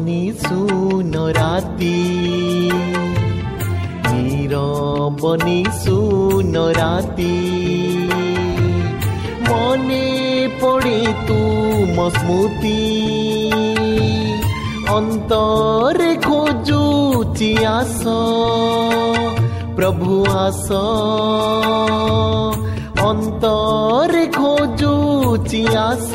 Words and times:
বনি 0.00 0.22
সুন 0.42 1.12
রাতি 1.38 2.00
নীরবনি 4.08 5.60
সুন 5.82 6.54
রাতি 6.78 7.36
মনে 9.48 10.06
পড়ে 10.60 11.00
তুম 11.26 11.96
স্মৃতি 12.16 12.82
অন্তরে 14.96 16.12
খোঁজুচি 16.26 17.52
আস 17.78 18.00
প্রভু 19.76 20.12
আস 20.44 20.66
অন্তরে 23.00 24.24
খোঁজুচি 24.38 25.62
আস 25.88 26.10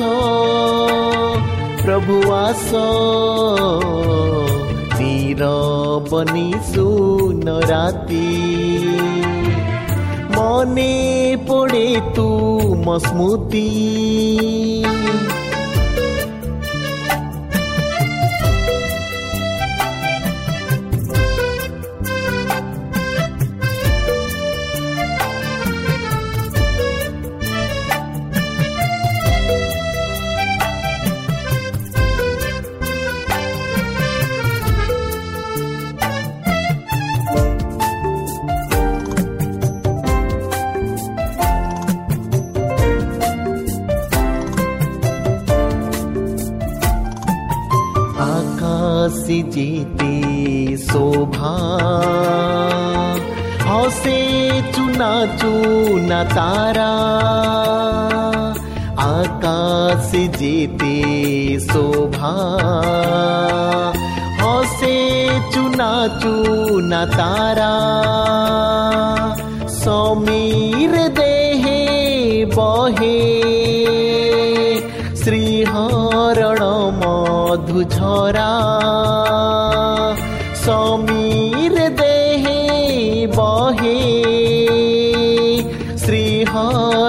प्रभुवास 1.86 2.70
तिर 4.96 5.42
पनि 6.10 6.52
सुन 6.64 7.48
राति। 7.48 8.26
मने 10.36 10.94
पडे 11.50 11.88
तू 12.16 12.26
मस्मुती 12.86 13.68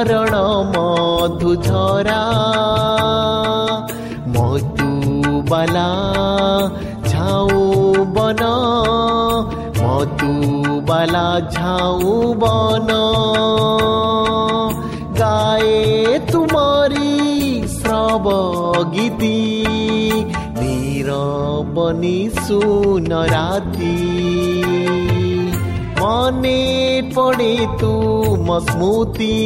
रण 0.07 0.35
मधुझरा 0.75 2.23
मधुवाला 4.27 5.89
झाउँ 7.07 7.93
बन। 7.95 8.43
मधुवाला 9.77 11.39
झाउँ 11.39 12.35
बन। 12.35 12.87
गाए 15.19 16.19
तुमरि 16.33 17.67
श्रव 17.69 18.29
गीतिर 18.91 19.47
बनि 21.67 22.31
सुन 22.39 23.07
राति। 23.11 24.23
মনে 26.00 26.60
পড়ে 27.14 27.52
তুম 27.80 28.46
স্মৃতি 28.60 29.38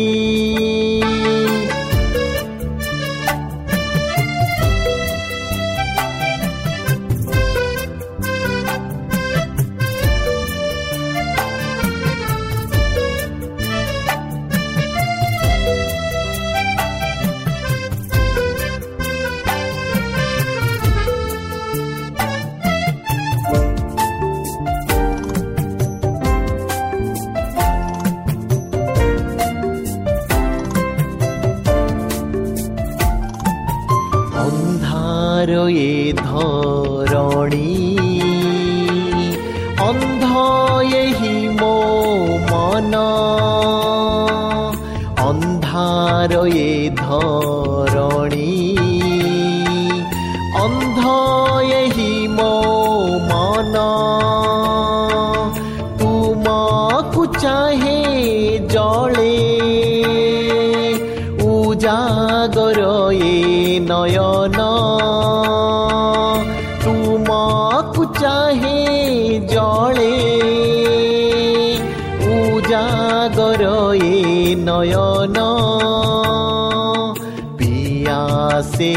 से 78.68 78.94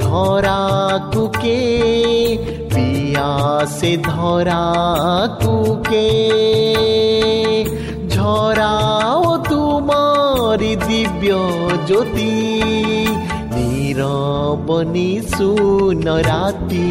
ধরা 0.00 0.60
कुके 1.12 1.60
पिया 2.72 3.30
ধরা 3.70 3.92
धौरा 4.06 4.64
ঝরাও 8.14 9.24
তোমার 9.50 10.60
দিব্য 10.86 11.24
জ্যোতি 11.88 12.34
নীরবনি 13.54 15.10
সুন 15.32 16.04
রাতি 16.28 16.90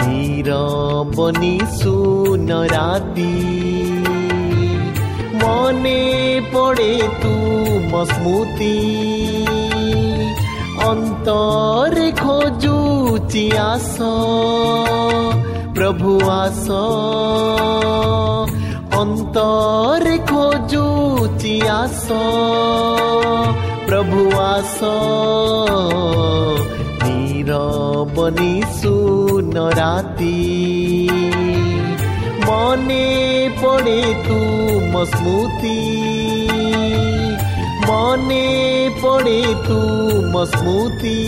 নীরবনি 0.00 1.56
সুন 1.78 2.48
রাতি 2.74 3.34
মনে 5.45 6.01
পড়ে 6.53 6.93
তুম 7.21 7.91
স্মৃতি 8.11 8.77
অন্তরে 10.89 12.09
খোঁজুচি 12.21 13.45
আস 13.71 13.95
প্রভু 15.75 16.11
আস 16.41 16.65
অন্তরে 19.01 20.17
খোঁজুচি 20.29 21.55
আস 21.81 22.05
প্রভু 23.85 24.21
আস 24.51 24.77
নীরবনি 27.05 28.53
সুন 28.79 29.53
রাতি 29.79 30.39
মনে 32.47 33.05
পড়ে 33.61 34.01
ସ୍ମୃତି 35.04 35.78
ମନେ 37.88 38.46
ପଡ଼େ 39.02 39.40
ତୁମ 39.66 40.34
ସ୍ମୃତି 40.44 41.18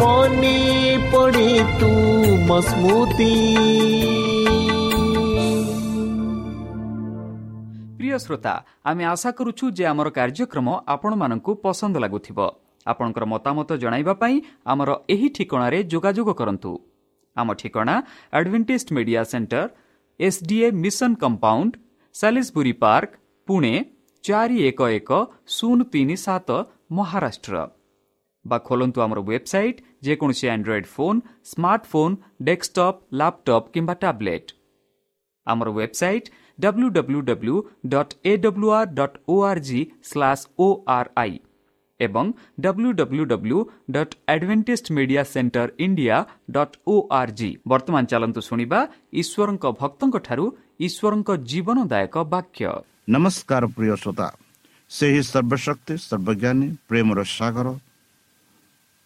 ମନେ 0.00 0.58
ପଡ଼େ 1.12 1.50
ତୁମ 1.80 2.48
ସ୍ମୃତି 2.60 3.34
প্রিয় 7.98 8.18
শ্রোতা 8.18 8.54
আমি 8.84 9.04
আশা 9.04 9.30
করুছু 9.32 9.64
যে 9.70 9.84
আমার 9.86 10.08
কার্যক্রম 10.10 10.68
আপনার 10.86 11.40
পসন্দ 11.62 11.94
লাগুব 11.96 12.38
আপনার 12.86 13.26
মতামত 13.26 13.70
পাই 14.20 14.34
আমার 14.64 14.88
এই 15.08 15.28
ঠিকার 15.28 15.74
যোগাযোগ 15.88 16.28
করতু 16.32 16.78
আমার 17.34 17.56
ঠিকা 17.56 18.02
advantage 18.32 18.82
media 18.92 19.24
centre 19.24 19.68
SDA 20.20 20.68
mission 20.82 21.12
compound 21.22 21.72
Salisbury 22.14 22.72
park 22.82 23.12
Pune 23.48 23.72
ଚାରି 24.24 24.58
ଏକ 24.70 24.88
ଏକ 24.96 25.20
ଶୂନ 25.56 25.86
ତିନି 25.92 26.16
ସାତ 26.22 26.48
ମହାରାଷ୍ଟ୍ର 26.96 27.62
ବା 28.44 28.58
ଖୋଲନ୍ତୁ 28.66 28.98
ଆମର 29.04 29.20
ୱେବସାଇଟ୍ 29.22 29.82
ଯେକୌଣସି 30.06 30.46
Android 30.54 30.88
phone 30.88 31.18
smartphone 31.50 32.14
desktop 32.48 33.00
laptop 33.20 33.70
କିମ୍ବା 33.74 33.94
ଟ୍ୟାବ୍ଲେଟ୍ 33.96 34.48
ଆମର 35.46 35.68
website 35.72 36.30
W 36.58 36.88
W 36.96 37.20
W 37.28 37.56
dot 37.92 38.14
A 38.24 38.32
W 38.44 38.68
R 38.78 38.90
dot 38.94 39.16
O 39.28 39.36
R 39.44 39.62
G 39.68 39.80
slash 40.02 40.44
O 40.58 40.68
R 40.96 41.10
I 41.16 41.36
ଏବଂ 42.06 42.26
W 42.64 42.90
W 43.00 43.24
W 43.32 43.58
dot 43.94 44.14
Adventist 44.34 44.86
media 44.96 45.22
centre 45.32 45.68
India 45.84 46.16
dot 46.56 46.74
O 46.92 46.94
R 47.20 47.32
G 47.38 47.50
ବର୍ତ୍ତମାନ 47.70 48.02
ଚାଲନ୍ତୁ 48.12 48.40
ଶୁଣିବା 48.48 48.80
ଈଶ୍ୱରଙ୍କ 49.20 49.64
ଭକ୍ତଙ୍କଠାରୁ 49.80 50.44
ଈଶ୍ୱରଙ୍କ 50.86 51.28
ଜୀବନଦାୟକ 51.50 52.14
ବାକ୍ୟ। 52.34 52.64
ନମସ୍କାର 53.14 53.62
ପ୍ରିୟ 53.76 53.94
ଶ୍ରୋତା। 54.02 54.28
ସେହି 54.90 55.20
ସର୍ବଶକ୍ତି 55.32 55.94
ସର୍ବଜ୍ଞାନୀ 56.08 56.68
ପ୍ରେମର 56.88 57.18
ସାଗର 57.38 57.68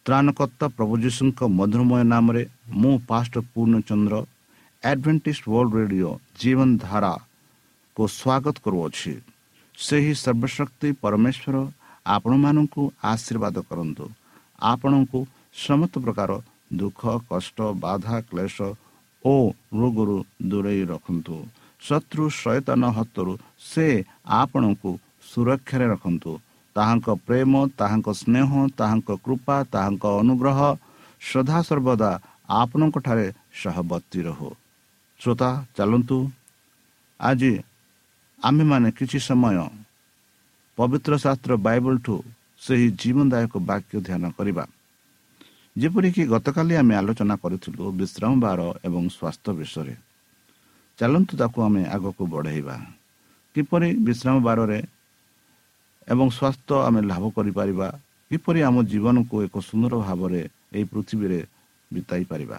ତ୍ରାଣକର୍ତ୍ତା 0.05 0.67
ପ୍ରଭୁ 0.77 0.93
ଯୀଶୁଙ୍କ 1.03 1.39
ମଧୁରମୟ 1.59 2.01
ନାମରେ 2.13 2.43
ମୁଁ 2.81 2.95
pastor 3.09 3.33
Purnachandra 3.53 4.15
Adventist 4.83 5.43
world 5.53 5.73
radio 5.79 6.11
ଜୀବନ 6.41 6.69
ଧାରାକୁ 6.85 8.03
ସ୍ୱାଗତ 8.17 8.55
କରୁଅଛି। 8.65 9.13
ସେହି 9.77 10.13
ସର୍ବଶକ୍ତି 10.23 10.89
ପରମେଶ୍ୱର 11.03 11.55
ଆପଣମାନଙ୍କୁ 12.05 12.83
ଆଶୀର୍ବାଦ 13.03 13.55
କରନ୍ତୁ। 13.69 14.05
ଆପଣଙ୍କୁ 14.61 15.19
ସମସ୍ତ 15.65 15.93
ପ୍ରକାର 16.05 16.31
ଦୁଃଖ 16.73 17.01
କଷ୍ଟ 17.29 17.57
ବାଧା 17.83 18.15
କ୍ଲେଶ 18.29 18.57
ଓ 19.25 19.35
ରୋଗରୁ 19.73 20.17
ଦୂରେଇ 20.49 20.83
ରଖନ୍ତୁ। 20.85 21.35
ଶତ୍ରୁ 21.81 22.23
ସୈତନ 22.41 22.83
ହସ୍ତରୁ 22.97 23.33
ସେ 23.61 23.87
ଆପଣଙ୍କୁ 24.39 24.91
ସୁରକ୍ଷାରେ 25.29 25.85
ରଖନ୍ତୁ। 25.93 26.31
ତାହାଙ୍କ 26.75 27.07
ପ୍ରେମ 27.27 27.53
ତାହାଙ୍କ 27.79 28.07
ସ୍ନେହ 28.21 28.49
ତାହାଙ୍କ 28.79 29.09
କୃପା 29.25 29.57
ତାହାଙ୍କ 29.73 30.03
ଅନୁଗ୍ରହ 30.21 30.59
ସଦା 31.21 31.57
ସର୍ବଦା 31.67 32.11
ଆପଣଙ୍କଠାରେ 32.49 33.27
ସହବର୍ତ୍ତୀ 33.61 34.19
ରହୁ। 34.27 34.49
ଶ୍ରୋତା 35.19 35.49
ଚାଲନ୍ତୁ। 35.77 36.17
ଆଜି 37.19 37.53
ଆମ୍ଭେମାନେ 38.39 38.89
କିଛି 38.91 39.19
ସମୟ 39.19 39.57
ପବିତ୍ର 40.77 41.13
ଶାସ୍ତ୍ର 41.23 41.51
ବାଇବଲଠୁ 41.65 42.15
ସେହି 42.65 42.87
ଜୀବନଦାୟକ 43.01 43.53
ବାକ୍ୟ 43.69 43.95
ଧ୍ୟାନ 44.07 44.23
କରିବା। 44.37 44.63
ଯେପରିକି 45.75 46.21
ଗତକାଲି 46.33 46.73
ଆମେ 46.81 46.93
ଆଲୋଚନା 47.01 47.35
କରିଥିଲୁ 47.43 47.83
ବିଶ୍ରାମ 47.99 48.31
ବାର 48.45 48.59
ଏବଂ 48.87 49.03
ସ୍ୱାସ୍ଥ୍ୟ 49.15 49.51
ବିଷୟରେ। 49.59 49.95
ଚାଲନ୍ତୁ 50.99 51.33
ତାକୁ 51.41 51.59
ଆମେ 51.67 51.81
ଆଗକୁ 51.95 52.23
ବଢ଼େଇବା। 52.33 52.75
କିପରି 53.55 53.89
ବିଶ୍ରାମ 54.07 54.35
ବାରରେ 54.47 54.79
ଏବଂ 56.07 56.27
ସ୍ୱାସ୍ଥ୍ୟ 56.37 56.75
ଆମେ 56.87 57.01
ଲାଭ 57.11 57.23
କରିପାରିବା 57.35 57.87
କିପରି 58.31 58.59
ଆମ 58.67 58.75
ଜୀବନକୁ 58.91 59.35
ଏକ 59.45 59.55
ସୁନ୍ଦର 59.69 59.93
ଭାବରେ 60.07 60.41
ଏହି 60.75 60.85
ପୃଥିବୀରେ 60.91 61.39
ବିତାଇ 61.91 62.23
ପାରିବା। 62.31 62.57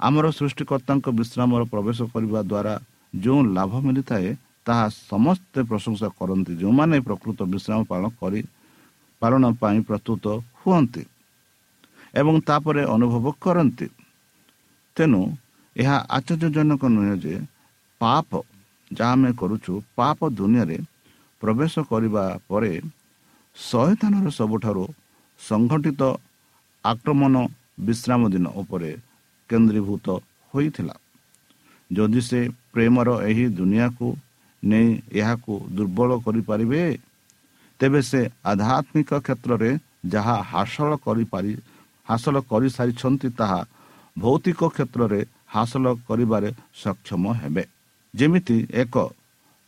ଆମର 0.00 0.26
ସୃଷ୍ଟିକର୍ତ୍ତାଙ୍କ 0.38 1.06
ବିଶ୍ରାମର 1.18 1.62
ପ୍ରବେଶ 1.72 1.98
କରିବା 2.12 2.40
ଦ୍ୱାରା 2.50 2.74
ଯେଉଁ 3.14 3.40
ଲାଭ 3.56 3.72
ମିଳିଥାଏ 3.86 4.28
ତାହା 4.66 4.86
ସମସ୍ତେ 5.12 5.60
ପ୍ରଶଂସା 5.70 6.08
କରନ୍ତି 6.18 6.52
ଯେଉଁମାନେ 6.60 6.96
ପ୍ରକୃତ 7.08 7.38
ବିଶ୍ରାମ 7.52 7.80
ପାଳନ 7.90 8.04
କରି 8.20 8.40
ପାଳନ 9.22 9.42
ପାଇଁ 9.60 9.78
ପ୍ରସ୍ତୁତ 9.88 10.24
ହୁଅନ୍ତି 10.60 11.02
ଏବଂ 12.20 12.34
ତାପରେ 12.48 12.82
ଅନୁଭବ 12.94 13.24
କରନ୍ତି। 13.44 13.86
ତେଣୁ 14.96 15.20
ଏହା 15.76 15.96
ଆଶ୍ଚର୍ଯ୍ୟଜନକ 16.16 16.82
ନୁହେଁ 16.94 17.14
ଯେ 17.24 17.34
ପାପ 18.00 18.30
ଯାହା 18.90 19.12
ଆମେ 19.14 19.30
କରୁଛୁ 19.40 19.72
ପାପ 19.98 20.18
ଦୁନିଆରେ 20.38 20.78
ପ୍ରବେଶ 21.42 21.74
କରିବା 21.90 22.24
ପରେ 22.48 22.72
ଶହେଥାନର 23.56 24.26
ସବୁଠାରୁ 24.38 24.84
ସଂଗଠିତ 25.40 26.02
ଆକ୍ରମଣ 26.84 27.34
ବିଶ୍ରାମ 27.86 28.20
ଦିନ 28.34 28.46
ଉପରେ 28.60 28.90
କେନ୍ଦ୍ରୀଭୂତ 29.50 30.06
ହୋଇଥିଲା। 30.54 30.94
ଯଦି 31.90 32.20
ସେ 32.28 32.40
ପ୍ରେମର 32.72 33.08
ଏହି 33.28 33.46
ଦୁନିଆକୁ 33.58 34.06
ନେଇ 34.70 34.88
ଏହାକୁ 35.20 35.52
ଦୁର୍ବଳ 35.76 36.10
କରିପାରିବେ 36.26 36.82
ତେବେ 37.80 38.00
ସେ 38.10 38.20
ଆଧ୍ୟାତ୍ମିକ 38.50 39.10
କ୍ଷେତ୍ରରେ 39.26 39.70
ଯାହା 40.14 40.36
ହାସଲ 40.52 40.90
କରିପାରି 41.06 41.52
ହାସଲ 42.06 42.36
କରିସାରିଛନ୍ତି 42.50 43.28
ତାହା 43.38 43.60
ଭୌତିକ 44.16 44.60
କ୍ଷେତ୍ରରେ 44.74 45.20
ହାସଲ 45.54 45.86
କରିବାରେ 46.08 46.50
ସକ୍ଷମ 46.82 47.24
ହେବେ 47.40 47.64
ଯେମିତି 48.14 48.56
ଏକ 48.82 48.94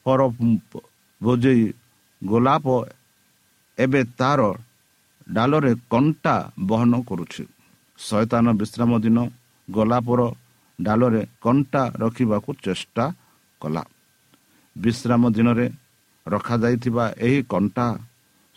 ପର 0.07 0.21
ବୋଝେଇ 1.21 1.65
ଗୋଲାପ 2.23 2.67
ଏବେ 3.79 4.00
ତାର 4.19 4.41
ଡାଲରେ 5.29 5.73
କଣ୍ଟା 5.93 6.35
ବହନ 6.71 6.93
କରୁଛି 7.09 7.45
ଶୟତାନ 7.99 8.47
ବିଶ୍ରାମ 8.61 8.93
ଦିନ 9.05 9.19
ଗୋଲାପର 9.69 10.21
ଡାଲରେ 10.79 11.23
କଣ୍ଟା 11.45 11.83
ରଖିବାକୁ 12.03 12.50
ଚେଷ୍ଟା 12.65 13.05
କଲା। 13.61 13.83
ବିଶ୍ରାମ 14.76 15.23
ଦିନରେ 15.30 15.66
ରଖାଯାଇଥିବା 16.26 17.04
ଏହି 17.26 17.38
କଣ୍ଟା 17.52 17.87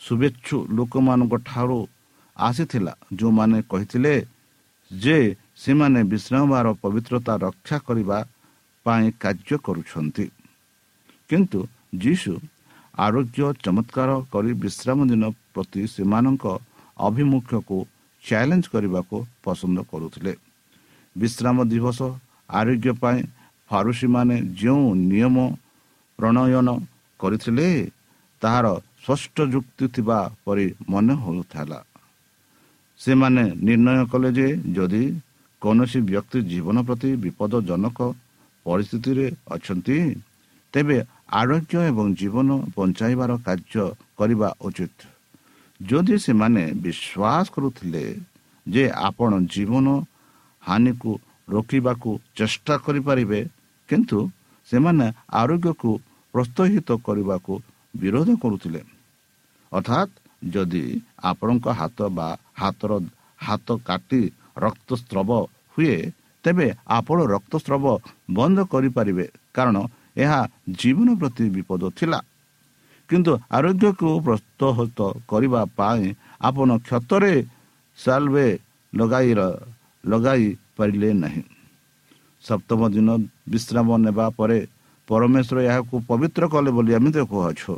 ଶୁଭେଚ୍ଛୁ 0.01 0.57
ଲୋକମାନଙ୍କ 0.69 1.33
ଠାରୁ 1.45 1.79
ଆସିଥିଲା 2.38 2.93
ଯେଉଁମାନେ 3.13 3.57
କହିଥିଲେ 3.71 4.15
ଯେ 4.91 5.17
ସେମାନେ 5.55 5.99
ବିଶ୍ରାମବାର 6.03 6.67
ପବିତ୍ରତା 6.83 7.33
ରକ୍ଷା 7.45 7.77
କରିବା 7.88 8.17
ପାଇଁ 8.85 9.05
କାର୍ଯ୍ୟ 9.23 9.55
କରୁଛନ୍ତି। 9.65 10.25
କିନ୍ତୁ 11.29 11.59
ଯୀଶୁ 12.03 12.33
ଆରୋଗ୍ୟ 12.97 13.39
ଚମତ୍କାର 13.63 14.09
କରି 14.33 14.51
ବିଶ୍ରାମ 14.53 14.99
ଦିନ 15.11 15.23
ପ୍ରତି 15.53 15.81
ସେମାନଙ୍କ 15.88 16.45
ଅଭିମୁଖ୍ୟକୁ 16.99 17.77
ଚ୍ୟାଲେଞ୍ଜ 18.23 18.65
କରିବାକୁ 18.73 19.17
ପସନ୍ଦ 19.43 19.77
କରୁଥିଲେ। 19.91 20.33
ବିଶ୍ରାମ 21.15 21.57
ଦିବସ 21.73 21.99
ଆରୋଗ୍ୟ 22.49 22.91
ପାଇଁ 23.01 23.19
ଫାରୁସିମାନେ 23.69 24.35
ଯେଉଁ 24.61 24.85
ନିୟମ 25.09 25.38
ପ୍ରଣୟନ 26.19 26.69
କରିଥିଲେ 27.19 27.67
ତାହାର 28.41 28.67
ସ୍ପଷ୍ଟ 29.03 29.38
ଯୁକ୍ତି 29.53 29.85
ଥିବା 29.95 30.19
ପରି 30.45 30.65
ମନେ 30.91 31.13
ହେଉଥିଲା। 31.23 31.79
ସେମାନେ 32.99 33.43
ନିର୍ଣ୍ଣୟ 33.65 34.03
କଲେ 34.11 34.29
ଯେ 34.38 34.47
ଯଦି 34.75 35.03
କୌଣସି 35.61 35.99
ବ୍ୟକ୍ତି 36.09 36.39
ଜୀବନ 36.51 36.77
ପ୍ରତି 36.88 37.09
ବିପଦଜନକ 37.23 37.99
ପରିସ୍ଥିତିରେ 38.65 39.27
ଅଛନ୍ତି 39.55 39.97
ତେବେ 40.73 40.97
ଆରୋଗ୍ୟ 41.41 41.75
ଏବଂ 41.89 42.05
ଜୀବନ 42.19 42.49
ବଞ୍ଚାଇବାର 42.75 43.31
କାର୍ଯ୍ୟ 43.45 43.85
କରିବା 44.19 44.49
ଉଚିତ। 44.67 44.97
ଯଦି 45.79 46.15
ସେମାନେ 46.25 46.63
ବିଶ୍ୱାସ 46.83 47.45
କରୁଥିଲେ 47.55 48.03
ଯେ 48.67 48.83
ଆପଣ 49.07 49.31
ଜୀବନ 49.53 49.85
ହାନିକୁ 50.63 51.11
ରୋକିବାକୁ 51.49 52.09
ଚେଷ୍ଟା 52.38 52.73
କରିପାରିବେ 52.85 53.39
କିନ୍ତୁ 53.89 54.19
ସେମାନେ 54.69 55.05
ଆରୋଗ୍ୟକୁ 55.41 55.91
ପ୍ରୋତ୍ସାହିତ 56.33 56.89
କରିବାକୁ 57.05 57.53
ବିରୋଧ 57.95 58.29
କରୁଥିଲେ। 58.41 58.81
ଅର୍ଥାତ୍ 59.71 60.12
ଯଦି 60.53 60.86
ଆପଣଙ୍କ 61.24 61.65
ହାତ 61.79 62.00
ବା 62.17 62.27
ହାତର 62.62 62.91
ହାତ 63.39 63.67
କାଟି 63.86 64.21
ରକ୍ତସ୍ରବ 64.57 65.29
ହୁଏ 65.74 65.95
ତେବେ 66.43 66.67
ଆପଣ 66.98 67.17
ରକ୍ତସ୍ରବ 67.36 67.86
ବନ୍ଦ 68.31 68.57
କରିପାରିବେ। 68.71 69.25
କାରଣ 69.53 69.77
ଏହା 70.17 70.39
ଜୀବନ 70.79 71.07
ପ୍ରତି 71.19 71.45
ବିପଦ 71.55 71.81
ଥିଲା। 72.00 72.19
କିନ୍ତୁ 73.09 73.31
ଆରୋଗ୍ୟକୁ 73.57 74.09
ପ୍ରୋତ୍ସାହିତ 74.25 75.00
କରିବା 75.29 75.62
ପାଇଁ 75.77 76.03
ଆପଣ 76.41 76.69
କ୍ଷତରେ 76.86 77.33
ସାଲବେ 77.98 78.48
ଲଗାଇ 78.93 79.31
ଲଗାଇ 80.03 80.45
ପାରିଲେ 80.77 81.09
ନାହିଁ। 81.13 81.43
ସପ୍ତମ 82.43 82.81
ଦିନ 82.95 83.09
ବିଶ୍ରାମ 83.50 83.88
ନେବା 83.98 84.25
ପରେ 84.38 84.59
ପରମେଶ୍ୱର 85.09 85.57
ଏହାକୁ 85.69 85.95
ପବିତ୍ର 86.09 86.43
କଲେ 86.53 86.69
ବୋଲି 86.77 86.91
ଆମେ 86.97 87.09
କହୁଅଛୁ 87.31 87.73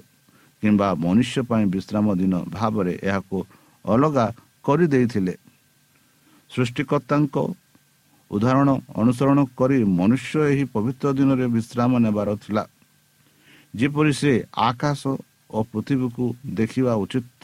କିମ୍ବା 0.64 0.88
ମନୁଷ୍ୟ 1.06 1.38
ପାଇଁ 1.50 1.66
ବିଶ୍ରାମ 1.76 2.06
ଦିନ 2.22 2.34
ଭାବରେ 2.56 2.94
ଏହାକୁ 3.10 3.38
ଅଲଗା 3.86 4.26
କରିଦେଇଥିଲେ। 4.66 5.34
ସୃଷ୍ଟିକର୍ତ୍ତାଙ୍କ 6.52 7.36
ଉଦାହରଣ 8.32 8.70
ଅନୁସରଣ 9.02 9.40
କରି 9.60 9.78
ମନୁଷ୍ୟ 10.00 10.34
ଏହି 10.52 10.64
ପବିତ୍ର 10.76 11.08
ଦିନରେ 11.18 11.46
ବିଶ୍ରାମ 11.56 11.92
ନେବାର 12.06 12.30
ଥିଲା। 12.44 12.64
ଯେପରି 13.74 14.12
ସେ 14.22 14.34
ଆକାଶ 14.70 15.02
ଓ 15.56 15.60
ପୃଥିବୀକୁ 15.72 16.26
ଦେଖିବା 16.60 16.94
ଉଚିତ 17.04 17.42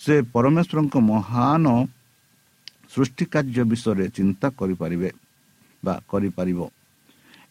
ସେ 0.00 0.14
ପରମେଶ୍ୱରଙ୍କ 0.34 0.94
ମହାନ 1.10 1.64
ସୃଷ୍ଟି 2.92 3.24
କାର୍ଯ୍ୟ 3.32 3.62
ବିଷୟରେ 3.70 4.06
ଚିନ୍ତା 4.16 4.46
କରିପାରିବେ 4.58 5.10
ବା 5.82 5.94
କରିପାରିବ। 6.10 6.60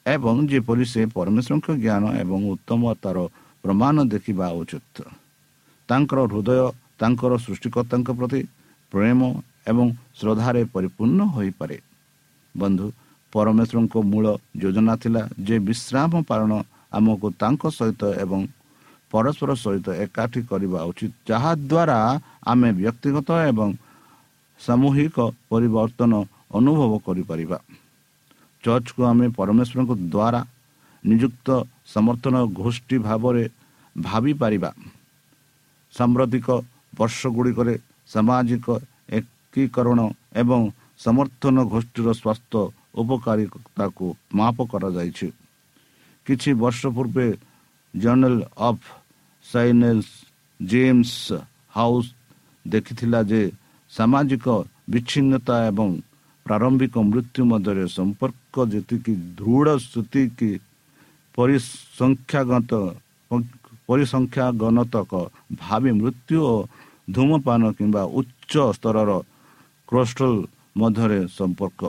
ଏବଂ 0.06 0.36
ଯେପରି 0.52 0.86
ସେ 0.92 1.02
ପରମେଶ୍ୱରଙ୍କ 1.16 1.68
ଜ୍ଞାନ 1.84 2.04
ଏବଂ 2.22 2.40
ଉତ୍ତମତାର 2.54 3.18
ପ୍ରମାଣ 3.64 3.96
ଦେଖିବା 4.14 4.48
ଉଚିତ। 4.60 4.98
ତାଙ୍କର 5.90 6.20
ହୃଦୟ 6.32 6.60
ତାଙ୍କର 7.00 7.32
ସୃଷ୍ଟିକର୍ତ୍ତାଙ୍କ 7.46 8.10
ପ୍ରତି 8.20 8.42
ପ୍ରେମ 8.92 9.20
ଏବଂ 9.72 9.86
ଶ୍ରଦ୍ଧାରେ 10.20 10.62
ପରିପୂର୍ଣ୍ଣ 10.74 11.20
ହୋଇପାରେ। 11.36 11.78
ବନ୍ଧୁ 12.56 12.86
ପରମେଶ୍ୱରଙ୍କ 13.34 13.96
ମୂଳ 14.12 14.26
ଯୋଜନା 14.62 14.94
ଥିଲା 15.02 15.22
ଯେ 15.48 15.56
ବିଶ୍ରାମ 15.68 16.12
ପାଳନ 16.30 16.52
ଆମକୁ 16.98 17.28
ତାଙ୍କ 17.42 17.64
ସହିତ 17.78 18.02
ଏବଂ 18.24 18.42
ପରସ୍ପର 19.12 19.50
ସହିତ 19.64 19.88
ଏକାଠି 20.04 20.42
କରିବା 20.50 20.80
ଉଚିତ 20.90 21.14
ଯାହାଦ୍ୱାରା 21.30 22.00
ଆମେ 22.52 22.70
ବ୍ୟକ୍ତିଗତ 22.80 23.30
ଏବଂ 23.52 23.70
ସାମୂହିକ 24.60 25.18
ପରିବର୍ତ୍ତନ 25.50 26.14
ଅନୁଭବ 26.58 26.92
କରିପାରିବା। 27.06 27.58
ଚର୍ଚ୍ଚକୁ 28.64 29.02
ଆମେ 29.12 29.26
ପରମେଶ୍ୱରଙ୍କ 29.38 29.92
ଦ୍ୱାରା 30.14 30.42
ନିଯୁକ୍ତ 31.04 31.48
ସମର୍ଥନ 31.94 32.36
ଗୋଷ୍ଠୀ 32.60 32.98
ଭାବରେ 33.08 33.44
ଭାବିପାରିବା। 33.96 34.70
ସାମ୍ପ୍ରତିକ 35.94 36.48
ବର୍ଷ 36.98 37.20
ଗୁଡ଼ିକରେ 37.36 37.74
ସାମାଜିକ 38.14 38.68
ଏକୀକରଣ 39.18 40.00
ଏବଂ 40.42 40.62
ସମର୍ଥନ 41.06 41.56
ଗୋଷ୍ଠୀର 41.74 42.08
ସ୍ୱାସ୍ଥ୍ୟ 42.22 42.62
ଉପକାରିତାକୁ 43.02 44.06
ମାପ 44.38 44.58
କରାଯାଇଛି। 44.72 45.28
କିଛି 46.28 46.50
ବର୍ଷ 46.64 46.82
ପୂର୍ବେ 46.96 47.28
journal 47.94 48.36
of 48.70 48.86
science 49.46 50.08
James 50.60 51.14
House 51.76 52.10
ଦେଖିଥିଲା 52.66 53.20
ଯେ 53.32 53.42
ସାମାଜିକ 53.92 54.46
ବିଚ୍ଛିନ୍ନତା 54.92 55.56
ଏବଂ 55.70 55.90
ପ୍ରାରମ୍ଭିକ 56.46 56.96
ମୃତ୍ୟୁ 57.10 57.42
ମଧ୍ୟରେ 57.52 57.86
ସମ୍ପର୍କ 57.98 58.56
ଯେତିକି 58.72 59.14
ଦୃଢ଼ 59.38 59.70
ସେତିକି 59.84 60.52
ପରିସଂଖ୍ୟାଗତ 61.36 62.72
ପରିସଂଖ୍ୟାଗଣତକ 63.88 65.12
ଭାବେ 65.60 65.92
ମୃତ୍ୟୁ 66.00 66.38
ଓ 66.52 66.56
ଧୂମପାନ 67.08 67.62
କିମ୍ବା 67.78 68.04
ଉଚ୍ଚ 68.20 68.54
ସ୍ତରର 68.78 69.12
କ୍ରୋଷ୍ଟଲ 69.90 70.34
ମଧ୍ୟରେ 70.80 71.20
ସମ୍ପର୍କ। 71.38 71.82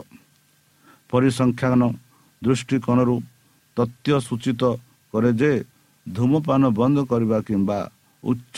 ପରିସଂଖ୍ୟାନ 1.09 1.81
ଦୃଷ୍ଟିକୋଣରୁ 2.41 3.15
ତଥ୍ୟ 3.77 4.09
ସୂଚିତ 4.27 4.61
କରେ 5.13 5.31
ଯେ 5.39 5.51
ଧୂମପାନ 6.05 6.61
ବନ୍ଦ 6.79 6.97
କରିବା 7.11 7.37
କିମ୍ବା 7.47 7.79
ଉଚ୍ଚ 8.23 8.57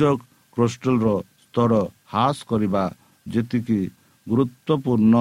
କ୍ରୋଷ୍ଟଲର 0.54 1.08
ସ୍ତର 1.44 1.72
ହ୍ରାସ 2.12 2.38
କରିବା 2.50 2.84
ଯେତିକି 3.26 3.80
ଗୁରୁତ୍ୱପୂର୍ଣ୍ଣ 4.28 5.16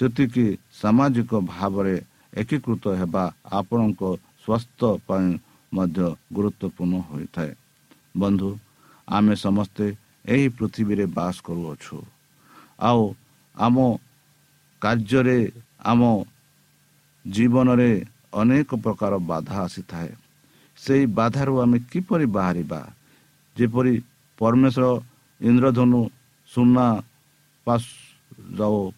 ସେତିକି 0.00 0.46
ସାମାଜିକ 0.80 1.30
ଭାବରେ 1.44 1.96
ଏକୀକୃତ 2.40 2.84
ହେବା 3.00 3.24
ଆପଣଙ୍କ 3.52 4.02
ସ୍ୱାସ୍ଥ୍ୟ 4.42 4.90
ପାଇଁ 5.08 5.28
ମଧ୍ୟ 5.72 6.06
ଗୁରୁତ୍ୱପୂର୍ଣ୍ଣ 6.32 6.94
ହୋଇଥାଏ। 7.10 7.52
ବନ୍ଧୁ 8.16 8.50
ଆମେ 9.08 9.34
ସମସ୍ତେ 9.36 9.86
ଏହି 10.24 10.46
ପୃଥିବୀରେ 10.48 11.06
ବାସ 11.16 11.36
କରୁଅଛୁ। 11.44 11.96
ଆଉ 12.80 13.02
ଆମ 13.54 13.76
କାର୍ଯ୍ୟରେ 14.82 15.38
ଆମ 15.84 16.00
ଜୀବନରେ 17.26 17.90
ଅନେକ 18.32 18.70
ପ୍ରକାର 18.74 19.12
ବାଧା 19.30 19.56
ଆସିଥାଏ। 19.64 20.10
ସେହି 20.78 21.04
ବାଧାରୁ 21.18 21.54
ଆମେ 21.60 21.78
କିପରି 21.92 22.26
ବାହାରିବା? 22.36 22.80
ଯେପରି 23.56 23.94
ପରମେଶ୍ୱର 24.38 24.86
ଇନ୍ଦ୍ରଧନୁ 25.40 26.00
ସୁନା 26.50 26.86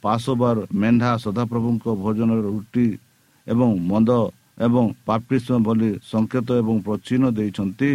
ପାଶବାର 0.02 0.56
ମେଣ୍ଢା 0.80 1.10
ସଦାପ୍ରଭୁଙ୍କ 1.24 1.84
ଭୋଜନର 2.02 2.40
ରୁଟି 2.54 2.86
ଏବଂ 3.46 3.70
ମଦ 3.90 4.10
ଏବଂ 4.66 4.84
ପାପିଷ୍ମ 5.06 5.52
ବୋଲି 5.66 5.90
ସଂକେତ 6.12 6.48
ଏବଂ 6.62 6.76
ପ୍ରଚିହ୍ନ 6.86 7.24
ଦେଇଛନ୍ତି 7.38 7.90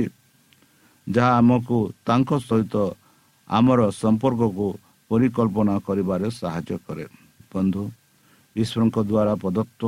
ଯାହା 1.07 1.31
ଆମକୁ 1.39 1.77
ତାଙ୍କ 2.07 2.29
ସହିତ 2.47 2.75
ଆମର 3.49 3.79
ସମ୍ପର୍କକୁ 4.01 4.67
ପରିକଳ୍ପନା 5.11 5.75
କରିବାରେ 5.87 6.27
ସାହାଯ୍ୟ 6.39 6.77
କରେ। 6.85 7.05
ବନ୍ଧୁ 7.51 7.83
ଈଶ୍ୱରଙ୍କ 8.55 8.97
ଦ୍ୱାରା 9.09 9.33
ପ୍ରଦତ୍ତ 9.43 9.81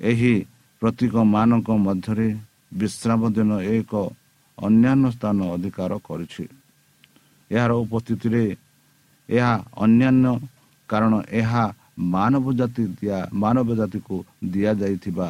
ଏହି 0.00 0.34
ପ୍ରତୀକମାନଙ୍କ 0.82 1.68
ମଧ୍ୟରେ 1.86 2.28
ବିଶ୍ରାମ 2.80 3.20
ଦିନ 3.36 3.50
ଏକ 3.76 3.92
ଅନ୍ୟାନ୍ୟ 4.58 5.08
ସ୍ଥାନ 5.16 5.38
ଅଧିକାର 5.54 5.92
କରିଛି। 6.08 6.44
ଏହାର 7.50 7.72
ଉପସ୍ଥିତିରେ 7.84 8.44
ଏହା 9.28 9.52
ଅନ୍ୟାନ୍ୟ 9.84 10.30
କାରଣ 10.88 11.12
ଏହା 11.40 11.64
ମାନବ 12.14 12.44
ଜାତି 12.58 12.82
ଦିଆ 12.98 13.18
ମାନବ 13.42 13.68
ଜାତିକୁ 13.80 14.16
ଦିଆଯାଇଥିବା 14.52 15.28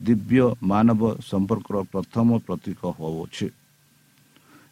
ଦିବ୍ୟ 0.00 0.44
ମାନବ 0.62 1.00
ସମ୍ପର୍କର 1.30 1.76
ପ୍ରଥମ 1.92 2.28
ପ୍ରତୀକ 2.46 2.80
ହେଉଅଛି। 2.98 3.46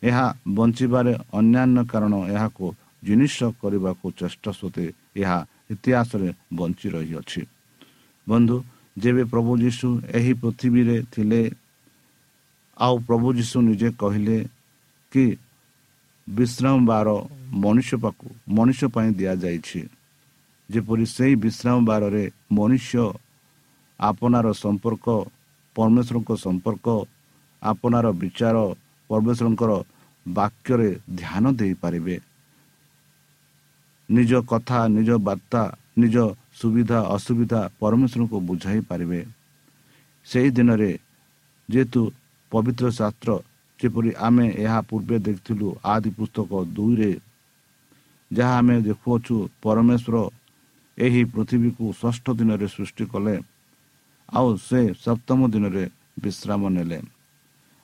ଏହା 0.02 0.26
ବଞ୍ଚିବାରେ 0.56 1.12
ଅନ୍ୟାନ୍ୟ 1.38 1.80
କାରଣ 1.92 2.14
ଏହାକୁ 2.34 2.66
ଜିନିଷ 3.06 3.36
କରିବାକୁ 3.60 4.06
ଚେଷ୍ଟା 4.18 4.50
ସତ୍ତ୍ୱେ 4.60 4.86
ଏହା 5.22 5.38
ଇତିହାସରେ 5.72 6.28
ବଞ୍ଚି 6.54 6.86
ରହିଅଛି। 6.94 7.42
ବନ୍ଧୁ 8.26 8.56
ଯେବେ 9.02 9.22
ପ୍ରଭୁ 9.32 9.52
ଯୀଶୁ 9.64 9.88
ଏହି 10.18 10.32
ପୃଥିବୀରେ 10.42 10.96
ଥିଲେ 11.12 11.42
ଆଉ 12.76 12.94
ପ୍ରଭୁ 13.08 13.28
ଯୀଶୁ 13.38 13.56
ନିଜେ 13.68 13.88
କହିଲେ 14.02 14.36
କି 15.12 15.24
ବିଶ୍ରାମ 16.28 16.76
ବାର 16.90 17.08
ମନୁଷ୍ୟ 17.64 17.96
ପାଖକୁ 18.04 18.28
ମଣିଷ 18.48 18.80
ପାଇଁ 18.94 19.08
ଦିଆଯାଇଛି। 19.18 19.80
ଯେପରି 20.72 21.04
ସେହି 21.14 21.34
ବିଶ୍ରାମ 21.44 21.76
ବାରରେ 21.88 22.24
ମନୁଷ୍ୟ 22.56 23.04
ଆପଣାର 24.00 24.46
ସମ୍ପର୍କ 24.62 25.06
ପରମେଶ୍ୱରଙ୍କ 25.76 26.30
ସମ୍ପର୍କ 26.44 26.86
ଆପଣାର 27.62 28.06
ବିଚାର 28.22 28.56
ପରମେଶ୍ୱରଙ୍କର 29.10 29.72
ବାକ୍ୟରେ 30.26 30.90
ଧ୍ୟାନ 31.20 31.44
ଦେଇପାରିବେ। 31.60 32.16
ନିଜ 34.08 34.32
କଥା 34.50 34.78
ନିଜ 34.96 35.10
ବାର୍ତ୍ତା 35.26 35.62
ନିଜ 36.00 36.16
ସୁବିଧା 36.60 36.98
ଅସୁବିଧା 37.16 37.60
ପରମେଶ୍ୱରଙ୍କୁ 37.80 38.38
ବୁଝାଇ 38.48 38.80
ପାରିବେ। 38.88 39.20
ସେହି 40.26 40.50
ଦିନରେ 40.56 40.90
ଯେହେତୁ 41.68 42.00
ପବିତ୍ର 42.52 42.86
ଶାସ୍ତ୍ର 42.98 43.30
ଯେପରି 43.80 44.10
ଆମେ 44.26 44.46
ଏହା 44.64 44.80
ପୂର୍ବେ 44.88 45.16
ଦେଖିଥିଲୁ 45.26 45.68
ଆଦି 45.92 46.10
ପୁସ୍ତକ 46.18 46.50
ଦୁଇରେ 46.76 47.12
ଯାହା 48.30 48.54
ଆମେ 48.60 48.76
ଦେଖୁଅଛୁ 48.88 49.36
ପରମେଶ୍ୱର 49.62 50.16
ଏହି 50.99 51.22
ପୃଥିବୀକୁ 51.32 51.84
ଷଷ୍ଠ 52.00 52.26
ଦିନରେ 52.38 52.66
ସୃଷ୍ଟି 52.76 53.04
କଲେ 53.12 53.34
ଆଉ 54.28 54.49
ସେ 54.68 54.80
ସପ୍ତମ 55.04 55.40
ଦିନରେ 55.54 55.84
ବିଶ୍ରାମ 56.22 56.62
ନେଲେ। 56.76 56.99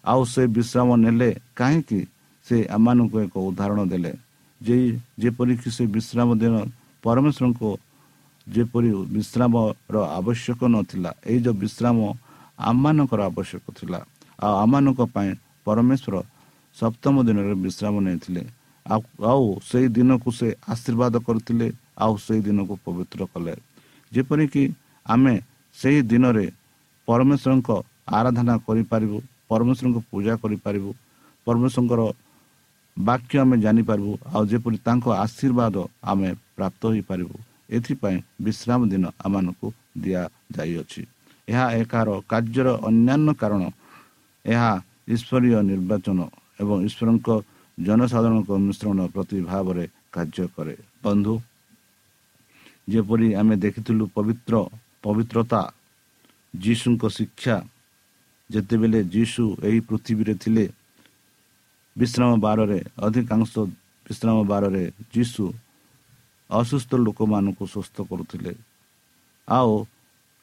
ଆଉ 0.05 0.23
ସେ 0.33 0.43
ବିଶ୍ରାମ 0.57 0.89
ନେଲେ 1.05 1.31
କାହିଁକି? 1.59 2.01
ସେ 2.47 2.57
ଆମମାନଙ୍କୁ 2.77 3.17
ଏକ 3.27 3.35
ଉଦାହରଣ 3.49 3.81
ଦେଲେ। 3.93 4.13
ଯେ 4.61 4.77
ଯେପରିକି 5.19 5.69
ସେ 5.77 5.85
ବିଶ୍ରାମ 5.97 6.29
ଦିନ 6.43 6.55
ପରମେଶ୍ୱରଙ୍କୁ 7.05 7.71
ଯେପରି 8.47 8.91
ବିଶ୍ରାମର 9.15 9.97
ଆବଶ୍ୟକ 10.19 10.61
ନଥିଲା 10.75 11.11
ଏଇ 11.31 11.39
ଯେଉଁ 11.45 11.57
ବିଶ୍ରାମ 11.63 11.97
ଆମମାନଙ୍କର 12.59 13.21
ଆବଶ୍ୟକ 13.31 13.65
ଥିଲା। 13.79 14.01
ଆଉ 14.45 14.55
ଆମମାନଙ୍କ 14.65 15.01
ପାଇଁ 15.15 15.31
ପରମେଶ୍ୱର 15.67 16.15
ସପ୍ତମ 16.77 17.15
ଦିନରେ 17.29 17.55
ବିଶ୍ରାମ 17.65 17.95
ନେଇଥିଲେ। 18.07 18.43
ଆଉ 19.31 19.45
ସେଇ 19.69 19.87
ଦିନକୁ 19.97 20.29
ସେ 20.39 20.49
ଆଶୀର୍ବାଦ 20.73 21.15
କରିଥିଲେ। 21.27 21.67
ଆଉ 22.03 22.15
ସେଇ 22.25 22.41
ଦିନକୁ 22.47 22.75
ପବିତ୍ର 22.85 23.21
କଲେ। 23.33 23.55
ଯେପରିକି 24.13 24.63
ଆମେ 25.07 25.35
ସେହି 25.77 26.01
ଦିନରେ 26.11 26.47
ପରମେଶ୍ୱରଙ୍କ 27.09 27.69
ଆରାଧନା 28.19 28.55
କରିପାରିବୁ 28.67 29.19
ପରମେଶ୍ୱରଙ୍କୁ 29.51 30.01
ପୂଜା 30.11 30.35
କରିପାରିବୁ 30.43 30.91
ପରମେଶ୍ୱରଙ୍କର 31.47 32.01
ବାକ୍ୟ 32.97 33.35
ଆମେ 33.43 33.57
ଜାଣିପାରିବୁ 33.65 34.13
ଆଉ 34.35 34.43
ଯେପରି 34.51 34.79
ତାଙ୍କ 34.87 35.07
ଆଶୀର୍ବାଦ 35.25 35.77
ଆମେ 36.11 36.29
ପ୍ରାପ୍ତ 36.57 36.83
ହୋଇପାରିବୁ 36.93 37.37
ଏଥିପାଇଁ 37.77 38.19
ବିଶ୍ରାମ 38.45 38.81
ଦିନ 38.93 39.05
ଆମମାନଙ୍କୁ 39.25 39.69
ଦିଆଯାଇଅଛି। 40.03 41.03
ଏହା 41.49 41.65
ଏହାର 41.81 42.09
କାର୍ଯ୍ୟର 42.31 42.69
ଅନ୍ୟାନ୍ୟ 42.89 43.31
କାରଣ। 43.43 43.63
ଏହା 44.45 44.71
ଈଶ୍ୱରୀୟ 45.15 45.57
ନିର୍ବାଚନ 45.71 46.19
ଏବଂ 46.63 46.77
ଈଶ୍ୱରଙ୍କ 46.89 47.29
ଜନସାଧାରଣଙ୍କ 47.79 48.51
ମିଶ୍ରଣ 48.67 48.99
ପ୍ରତି 49.15 49.39
ଭାବରେ 49.51 49.85
କାର୍ଯ୍ୟ 50.15 50.47
କରେ। 50.57 50.75
ବନ୍ଧୁ 51.05 51.33
ଯେପରି 52.89 53.29
ଆମେ 53.41 53.55
ଦେଖିଥିଲୁ 53.65 54.05
ପବିତ୍ର 54.17 54.55
ପବିତ୍ରତା 55.05 55.61
ଯୀଶୁଙ୍କ 56.55 57.03
ଶିକ୍ଷା 57.17 57.57
ଯେତେବେଳେ 58.51 59.01
ଯୀଶୁ 59.15 59.45
ଏହି 59.67 59.81
ପୃଥିବୀରେ 59.89 60.35
ଥିଲେ 60.43 60.65
ବିଶ୍ରାମ 61.97 62.31
ବାରରେ 62.45 62.79
ଅଧିକାଂଶ 63.07 63.53
ବିଶ୍ରାମ 64.07 64.37
ବାରରେ 64.51 64.83
ଯୀଶୁ 65.15 65.45
ଅସୁସ୍ଥ 66.51 66.91
ଲୋକମାନଙ୍କୁ 67.07 67.65
ସୁସ୍ଥ 67.75 67.97
କରୁଥିଲେ। 68.11 68.53
ଆଉ 69.49 69.73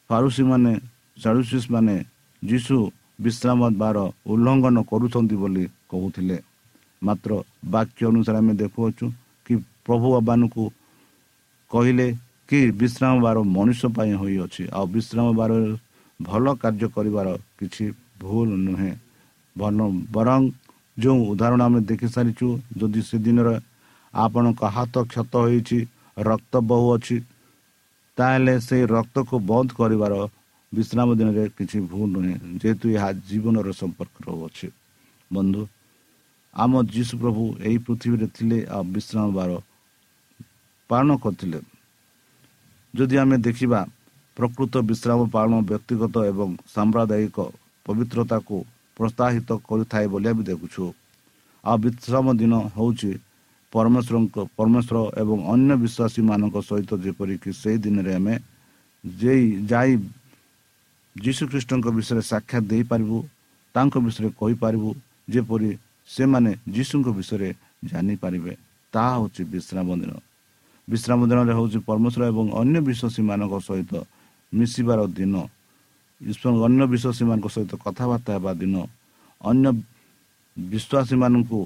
ଫାରୁସିମାନେ 0.10 0.74
ସାରୁସିସ୍ 1.18 1.68
ମାନେ 1.72 1.96
ଯୀଶୁ 2.44 2.78
ବିଶ୍ରାମ 3.26 3.60
ବାର 3.82 3.98
ଉଲ୍ଲଙ୍ଘନ 4.32 4.78
କରୁଛନ୍ତି 4.92 5.36
ବୋଲି 5.42 5.66
କହୁଥିଲେ। 5.90 6.38
ମାତ୍ର 7.02 7.32
ବାକ୍ୟ 7.74 8.02
ଅନୁସାରେ 8.12 8.38
ଆମେ 8.42 8.54
ଦେଖୁଅଛୁ 8.62 9.06
କି 9.46 9.54
ପ୍ରଭୁ 9.86 10.08
ବାବାନଙ୍କୁ 10.16 10.64
କହିଲେ 11.72 12.08
କି 12.50 12.60
ବିଶ୍ରାମ 12.80 13.14
ବାର 13.26 13.38
ମଣିଷ 13.56 13.82
ପାଇଁ 13.96 14.14
ହୋଇଅଛି। 14.22 14.64
ଆଉ 14.78 14.86
ବିଶ୍ରାମ 14.96 15.28
ବାର 15.40 15.52
ଭଲ 16.20 16.46
କାର୍ଯ୍ୟ 16.62 16.88
କରିବାର 16.96 17.28
କିଛି 17.60 17.86
ଭୁଲ 18.22 18.50
ନୁହେଁ। 18.66 18.94
ବରଂ 20.16 20.42
ଯେଉଁ 20.98 21.20
ଉଦାହରଣ 21.32 21.62
ଆମେ 21.68 21.80
ଦେଖିସାରିଛୁ 21.90 22.48
ଯଦି 22.80 23.02
ସେଦିନର 23.10 23.50
ଆପଣଙ୍କ 24.14 24.62
ହାତ 24.76 24.96
କ୍ଷତ 25.12 25.34
ହୋଇଛି 25.46 25.80
ରକ୍ତ 26.18 26.54
ବହୁ 26.70 26.86
ଅଛି 26.96 27.18
ତାହେଲେ 28.18 28.54
ସେଇ 28.68 28.84
ରକ୍ତକୁ 28.96 29.36
ବନ୍ଦ 29.50 29.70
କରିବାର 29.80 30.14
ବିଶ୍ରାମ 30.72 31.08
ଦିନରେ 31.20 31.44
କିଛି 31.58 31.78
ଭୁଲ 31.92 32.08
ନୁହେଁ। 32.16 32.36
ଯେହେତୁ 32.62 32.86
ଏହା 32.98 33.10
ଜୀବନର 33.28 33.68
ସମ୍ପର୍କ 33.82 34.16
ରହୁଅଛି। 34.28 34.68
ବନ୍ଧୁ 35.32 35.62
ଆମ 36.54 36.72
ଯୀଶୁ 36.94 37.14
ପ୍ରଭୁ 37.22 37.44
ଏହି 37.68 37.78
ପୃଥିବୀରେ 37.86 38.28
ଥିଲେ 38.36 38.58
ଆଉ 38.76 38.84
ବିଶ୍ରାମ 38.96 39.28
ବାର 39.38 39.52
ପାଳନ 40.90 41.10
କରିଥିଲେ। 41.24 41.60
ଯଦି 42.96 43.16
ଆମେ 43.24 43.36
ଦେଖିବା 43.48 43.80
ପ୍ରକୃତ 44.38 44.74
ବିଶ୍ରାମ 44.90 45.20
ପାଳନ 45.36 45.54
ବ୍ୟକ୍ତିଗତ 45.70 46.16
ଏବଂ 46.32 46.50
ସାମ୍ପ୍ରଦାୟିକ 46.76 47.38
ପବିତ୍ରତାକୁ 47.86 48.56
ପ୍ରୋତ୍ସାହିତ 48.98 49.50
କରିଥାଏ 49.70 50.06
ବୋଲି 50.12 50.28
ଆମେ 50.32 50.44
ଦେଖୁଛୁ 50.50 50.84
ଆଉ 51.64 51.78
ବିଶ୍ରାମ 51.86 52.26
ଦିନ 52.42 52.54
ହେଉଛି 52.76 53.12
ପରମେଶ୍ୱରଙ୍କ 53.74 54.36
ପରମେଶ୍ୱର 54.58 54.98
ଏବଂ 55.22 55.38
ଅନ୍ୟ 55.54 55.72
ବିଶ୍ୱାସୀମାନଙ୍କ 55.84 56.56
ସହିତ 56.70 56.92
ଯେପରିକି 57.06 57.50
ସେହି 57.62 57.78
ଦିନରେ 57.86 58.12
ଆମେ 58.20 58.36
ଯାଇ 59.72 59.92
ଯୀଶୁଖ୍ରୀଷ୍ଟଙ୍କ 61.16 61.88
ବିଷୟରେ 61.98 62.22
ସାକ୍ଷାତ 62.32 62.64
ଦେଇପାରିବୁ 62.72 63.18
ତାଙ୍କ 63.76 63.94
ବିଷୟରେ 64.06 64.30
କହିପାରିବୁ 64.40 64.90
ଯେପରି 65.34 65.70
ସେମାନେ 66.10 66.52
ଯୀଶୁଙ୍କ 66.76 67.08
ବିଷୟରେ 67.18 67.50
ଜାଣିପାରିବେ। 67.92 68.54
ତାହା 68.94 69.12
ହେଉଛି 69.16 69.42
ବିଶ୍ରାମ 69.54 69.88
ଦିନ। 70.02 70.12
ବିଶ୍ରାମ 70.88 71.20
ଦିନରେ 71.30 71.54
ହେଉଛି 71.58 71.80
ପରମେଶ୍ୱର 71.90 72.24
ଏବଂ 72.32 72.46
ଅନ୍ୟ 72.62 72.78
ବିଶ୍ୱାସୀମାନଙ୍କ 72.88 73.54
ସହିତ 73.68 73.94
ମିଶିବାର 74.54 75.00
ଦିନ 75.18 75.36
ଅନ୍ୟ 76.68 76.82
ବିଶ୍ୱାସୀମାନଙ୍କ 76.94 77.48
ସହିତ 77.56 77.72
କଥାବାର୍ତ୍ତା 77.86 78.32
ହେବା 78.38 78.52
ଦିନ 78.62 78.76
ଅନ୍ୟ 79.42 79.68
ବିଶ୍ୱାସୀମାନଙ୍କୁ 80.58 81.60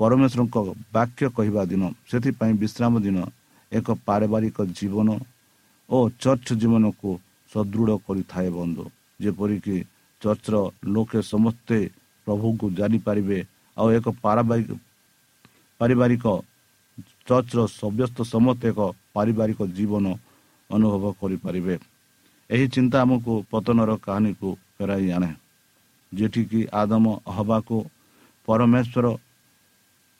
ପରମେଶ୍ୱରଙ୍କ 0.00 0.56
ବାକ୍ୟ 0.96 1.24
କହିବା 1.36 1.62
ଦିନ 1.70 1.82
ସେଥିପାଇଁ 2.10 2.54
ବିଶ୍ରାମ 2.62 2.92
ଦିନ 3.06 3.18
ଏକ 3.72 3.86
ପାରିବାରିକ 4.08 4.56
ଜୀବନ 4.78 5.08
ଓ 5.88 5.96
ଚର୍ଚ୍ଚ 6.22 6.48
ଜୀବନକୁ 6.60 7.10
ସୁଦୃଢ଼ 7.52 7.90
କରିଥାଏ 8.06 8.48
ବନ୍ଧୁ। 8.58 8.84
ଯେପରିକି 9.20 9.76
ଚର୍ଚ୍ଚର 10.22 10.56
ଲୋକେ 10.94 11.20
ସମସ୍ତେ 11.32 11.78
ପ୍ରଭୁଙ୍କୁ 12.26 12.66
ଜାଣିପାରିବେ 12.78 13.38
ଆଉ 13.76 13.88
ଏକ 13.98 14.06
ପାରିବାରିକ 15.80 16.26
ଚର୍ଚ୍ଚର 17.26 17.60
ସବ୍ୟସ୍ତ 17.80 18.18
ସମସ୍ତେ 18.34 18.66
ଏକ 18.72 18.80
ପାରିବାରିକ 19.14 19.60
ଜୀବନ 19.76 20.06
ଅନୁଭବ 20.70 21.04
କରିପାରିବେ। 21.20 21.74
ଏହି 22.50 22.66
ଚିନ୍ତା 22.74 22.96
ଆମକୁ 23.04 23.32
ପତନର 23.50 23.90
କାହାଣୀକୁ 24.06 24.48
ଫେରାଇ 24.76 25.06
ଆଣେ 25.16 25.30
ଯେଠିକି 26.12 26.60
ଆଦମ 26.80 27.04
ହବାକୁ 27.36 27.76
ପରମେଶ୍ୱର 28.48 29.06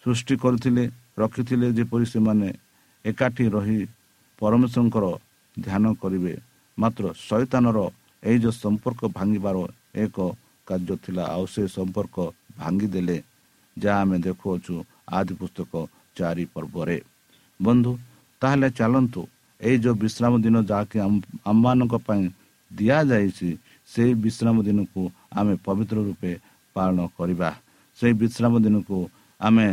ସୃଷ୍ଟି 0.04 0.34
କରିଥିଲେ 0.42 0.84
ରଖିଥିଲେ 1.20 1.68
ଯେପରି 1.76 2.06
ସେମାନେ 2.12 2.48
ଏକାଠି 3.04 3.44
ରହି 3.54 3.78
ପରମେଶ୍ୱରଙ୍କର 4.38 5.06
ଧ୍ୟାନ 5.56 5.84
କରିବେ। 6.02 6.34
ମାତ୍ର 6.78 7.04
ଶୈତାନର 7.28 7.78
ଏଇ 8.22 8.38
ଯେଉଁ 8.42 8.54
ସମ୍ପର୍କ 8.62 9.00
ଭାଙ୍ଗିବାର 9.16 9.56
ଏକ 10.04 10.16
କାର୍ଯ୍ୟ 10.68 10.94
ଥିଲା 11.04 11.24
ଆଉ 11.34 11.44
ସେ 11.54 11.62
ସମ୍ପର୍କ 11.76 12.16
ଭାଙ୍ଗିଦେଲେ। 12.58 13.16
ଯାହା 13.76 14.00
ଆମେ 14.04 14.16
ଦେଖୁଅଛୁ 14.26 14.74
ଆଦି 15.18 15.32
ପୁସ୍ତକ 15.40 15.72
ଚାରି 16.16 16.44
ପର୍ବରେ। 16.54 16.98
ବନ୍ଧୁ 17.60 17.92
ତାହେଲେ 18.42 18.68
ଚାଲନ୍ତୁ 18.78 19.20
ଏଇ 19.60 19.76
ଯେଉଁ 19.84 19.96
ବିଶ୍ରାମ 20.04 20.32
ଦିନ 20.44 20.56
ଯାହାକି 20.70 20.98
ଆମମାନଙ୍କ 21.50 21.94
ପାଇଁ 22.06 22.22
ଦିଆଯାଇଛି 22.70 23.50
ସେଇ 23.88 24.12
ବିଶ୍ରାମ 24.24 24.56
ଦିନକୁ 24.66 25.00
ଆମେ 25.38 25.54
ପବିତ୍ର 25.66 25.96
ରୂପେ 26.08 26.32
ପାଳନ 26.76 26.98
କରିବା। 27.18 27.50
ସେଇ 27.98 28.14
ବିଶ୍ରାମ 28.22 28.52
ଦିନକୁ 28.64 28.98
ଆମେ 29.40 29.66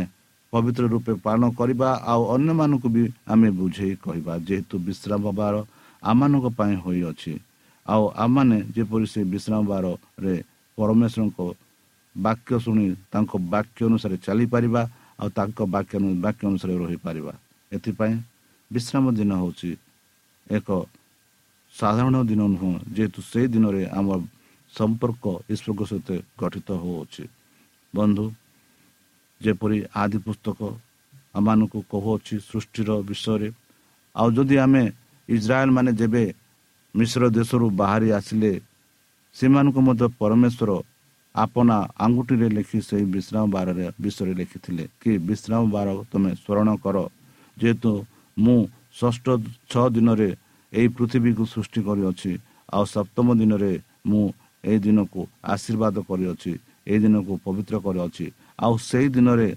ପବିତ୍ର 0.52 0.84
ରୂପେ 0.92 1.12
ପାଳନ 1.24 1.42
କରିବା 1.58 1.88
ଆଉ 2.12 2.22
ଅନ୍ୟମାନଙ୍କୁ 2.34 2.88
ବି 2.94 3.02
ଆମେ 3.32 3.48
ବୁଝେଇ 3.58 3.94
କହିବା 4.04 4.34
ଯେହେତୁ 4.46 4.74
ବିଶ୍ରାମ 4.86 5.24
ବାର 5.38 5.54
ଆମମାନଙ୍କ 6.02 6.46
ପାଇଁ 6.58 6.74
ହୋଇଅଛି। 6.84 7.32
ଆଉ 7.86 8.04
ଆମମାନେ 8.24 8.56
ଯେପରି 8.74 9.06
ସେ 9.12 9.20
ବିଶ୍ରାମ 9.32 9.60
ବାରରେ 9.70 10.34
ପରମେଶ୍ୱରଙ୍କ 10.78 11.38
ବାକ୍ୟ 12.16 12.52
ଶୁଣି 12.64 12.84
ତାଙ୍କ 13.12 13.32
ବାକ୍ୟ 13.52 13.80
ଅନୁସାରେ 13.88 14.16
ଚାଲିପାରିବା 14.26 14.82
ଆଉ 15.22 15.28
ତାଙ୍କ 15.30 15.58
ବାକ୍ୟ 15.70 15.94
ବାକ୍ୟ 16.18 16.42
ଅନୁସାରେ 16.48 16.74
ରହିପାରିବା 16.82 17.32
ଏଥିପାଇଁ 17.72 18.14
ବିଶ୍ରାମ 18.70 19.04
ଦିନ 19.14 19.30
ହେଉଛି 19.40 19.70
ଏକ 20.50 20.68
ସାଧାରଣ 21.74 22.16
ଦିନ 22.30 22.40
ନୁହଁ 22.52 22.70
ଯେହେତୁ 22.94 23.20
ସେଇ 23.22 23.46
ଦିନରେ 23.54 23.82
ଆମର 23.92 24.20
ସମ୍ପର୍କ 24.74 25.24
ଈଶ୍ୱରଙ୍କ 25.52 25.82
ସହିତ 25.90 26.08
ଗଠିତ 26.40 26.68
ହେଉଅଛି 26.82 27.24
ବନ୍ଧୁ 27.94 28.24
ଯେପରି 29.40 29.78
ଆଦି 29.94 30.18
ପୁସ୍ତକ 30.26 30.58
ଆମମାନଙ୍କୁ 31.34 31.78
କହୁଅଛି 31.90 32.34
ସୃଷ୍ଟିର 32.42 32.90
ବିଷୟରେ 33.08 33.48
ଆଉ 34.16 34.28
ଯଦି 34.32 34.56
ଆମେ 34.64 34.82
ଇସ୍ରାଏଲ 35.28 35.68
ମାନେ 35.70 35.90
ଯେବେ 36.00 36.24
ମିଶ୍ର 36.94 37.22
ଦେଶରୁ 37.30 37.66
ବାହାରି 37.80 38.08
ଆସିଲେ 38.18 38.52
ସେମାନଙ୍କୁ 39.36 39.80
ମଧ୍ୟ 39.80 40.04
ପରମେଶ୍ୱର 40.20 40.70
ଆପଣା 41.34 41.76
ଆଙ୍ଗୁଠିରେ 42.04 42.48
ଲେଖି 42.56 42.78
ସେହି 42.88 43.06
ବିଶ୍ରାମ 43.14 43.44
ବାରରେ 43.54 43.86
ବିଷୟରେ 44.02 44.32
ଲେଖିଥିଲେ 44.40 44.84
କି 45.00 45.10
ବିଶ୍ରାମ 45.28 45.62
ବାର 45.74 45.88
ତୁମେ 46.12 46.30
ସ୍ମରଣ 46.42 46.68
କର 46.84 46.96
ଯେହେତୁ 47.56 47.90
ମୁଁ 48.36 48.58
ଷଷ୍ଠ 48.98 49.26
ଛଅ 49.70 49.84
ଦିନରେ 49.96 50.28
ଏହି 50.72 50.88
ପୃଥିବୀକୁ 50.96 51.44
ସୃଷ୍ଟି 51.54 51.80
କରିଅଛି 51.88 52.32
ଆଉ 52.72 52.84
ସପ୍ତମ 52.94 53.26
ଦିନରେ 53.40 53.72
ମୁଁ 54.10 54.24
ଏହି 54.64 54.78
ଦିନକୁ 54.84 55.20
ଆଶୀର୍ବାଦ 55.54 55.96
କରିଅଛି 56.08 56.52
ଏହି 56.88 56.98
ଦିନକୁ 57.04 57.32
ପବିତ୍ର 57.44 57.74
କରିଅଛି। 57.86 58.26
ଆଉ 58.58 58.74
ସେହି 58.88 59.08
ଦିନରେ 59.16 59.48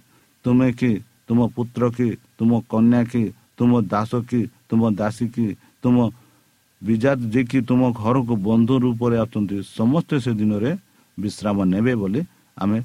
ତୁମେ 0.46 0.70
କି 0.80 0.92
ତୁମ 1.28 1.40
ପୁତ୍ର 1.56 1.84
କି 1.98 2.08
ତୁମ 2.38 2.52
କନ୍ୟା 2.72 3.02
କି 3.12 3.24
ତୁମ 3.58 3.72
ଦାସ 3.92 4.12
କି 4.30 4.42
ତୁମ 4.70 4.82
ଦାସୀ 5.00 5.26
କି 5.36 5.48
ତୁମ 5.84 5.96
ବିଜାତ 6.82 7.20
ଯିଏକି 7.34 7.60
ତୁମ 7.70 7.82
ଘରକୁ 8.02 8.34
ବନ୍ଧୁ 8.48 8.74
ରୂପରେ 8.84 9.18
ଆସନ୍ତି 9.26 9.58
ସମସ୍ତେ 9.78 10.16
ସେ 10.24 10.32
ଦିନରେ 10.42 10.72
ବିଶ୍ରାମ 11.20 11.58
ନେବେ 11.74 11.94
ବୋଲି 12.02 12.22
ଆମେ 12.58 12.80